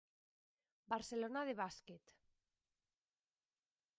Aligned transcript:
Barcelona 0.93 1.43
de 1.51 1.55
bàsquet. 1.59 2.05